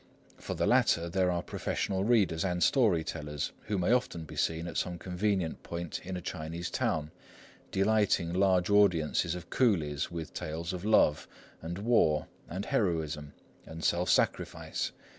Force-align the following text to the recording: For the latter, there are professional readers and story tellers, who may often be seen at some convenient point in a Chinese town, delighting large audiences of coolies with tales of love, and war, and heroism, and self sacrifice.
For 0.39 0.55
the 0.55 0.65
latter, 0.65 1.07
there 1.09 1.29
are 1.29 1.43
professional 1.43 2.03
readers 2.03 2.43
and 2.43 2.63
story 2.63 3.03
tellers, 3.03 3.51
who 3.65 3.77
may 3.77 3.91
often 3.91 4.23
be 4.23 4.35
seen 4.35 4.65
at 4.65 4.75
some 4.75 4.97
convenient 4.97 5.61
point 5.61 6.03
in 6.03 6.17
a 6.17 6.21
Chinese 6.21 6.71
town, 6.71 7.11
delighting 7.69 8.33
large 8.33 8.71
audiences 8.71 9.35
of 9.35 9.51
coolies 9.51 10.09
with 10.09 10.33
tales 10.33 10.73
of 10.73 10.83
love, 10.83 11.27
and 11.61 11.77
war, 11.77 12.25
and 12.49 12.65
heroism, 12.65 13.33
and 13.67 13.83
self 13.85 14.09
sacrifice. 14.09 14.91